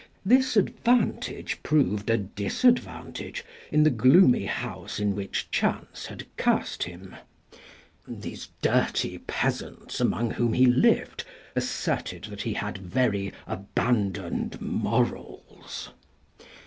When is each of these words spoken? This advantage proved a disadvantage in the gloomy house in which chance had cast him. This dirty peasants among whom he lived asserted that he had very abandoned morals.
This 0.25 0.57
advantage 0.57 1.61
proved 1.61 2.09
a 2.09 2.17
disadvantage 2.17 3.45
in 3.71 3.83
the 3.83 3.91
gloomy 3.91 4.45
house 4.47 4.99
in 4.99 5.13
which 5.15 5.51
chance 5.51 6.07
had 6.07 6.25
cast 6.37 6.81
him. 6.81 7.15
This 8.07 8.49
dirty 8.63 9.19
peasants 9.19 9.99
among 10.01 10.31
whom 10.31 10.53
he 10.53 10.65
lived 10.65 11.23
asserted 11.55 12.23
that 12.31 12.41
he 12.41 12.53
had 12.55 12.79
very 12.79 13.31
abandoned 13.45 14.59
morals. 14.59 15.89